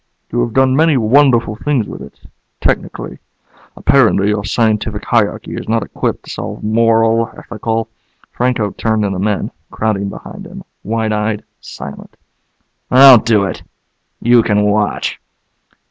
[0.31, 2.21] You have done many wonderful things with it
[2.59, 3.19] technically.
[3.77, 7.87] Apparently, your scientific hierarchy is not equipped to solve moral, ethical"
[8.35, 12.17] Franco turned to the men, crowding behind him, wide eyed, silent.
[12.89, 13.61] "I'll do it.
[14.19, 15.21] You can watch."